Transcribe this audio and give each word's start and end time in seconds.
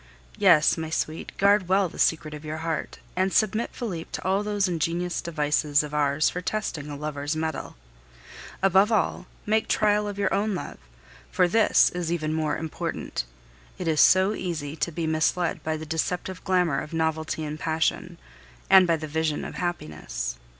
Yes, 0.39 0.77
my 0.79 0.89
sweet, 0.89 1.31
guard 1.37 1.67
well 1.67 1.87
the 1.87 1.99
secret 1.99 2.33
of 2.33 2.43
your 2.43 2.57
heart, 2.65 2.97
and 3.15 3.31
submit 3.31 3.69
Felipe 3.71 4.11
to 4.13 4.21
those 4.23 4.67
ingenious 4.67 5.21
devices 5.21 5.83
of 5.83 5.93
ours 5.93 6.27
for 6.27 6.41
testing 6.41 6.89
a 6.89 6.95
lover's 6.95 7.35
metal. 7.35 7.75
Above 8.63 8.91
all, 8.91 9.27
make 9.45 9.67
trial 9.67 10.07
of 10.07 10.17
your 10.17 10.33
own 10.33 10.55
love, 10.55 10.79
for 11.31 11.47
this 11.47 11.91
is 11.91 12.11
even 12.11 12.33
more 12.33 12.57
important. 12.57 13.25
It 13.77 13.87
is 13.87 14.01
so 14.01 14.33
easy 14.33 14.75
to 14.75 14.91
be 14.91 15.05
misled 15.05 15.63
by 15.63 15.77
the 15.77 15.85
deceptive 15.85 16.43
glamour 16.43 16.81
of 16.81 16.93
novelty 16.93 17.43
and 17.43 17.59
passion, 17.59 18.17
and 18.71 18.87
by 18.87 18.95
the 18.97 19.07
vision 19.07 19.45
of 19.45 19.53
happiness. 19.53 20.39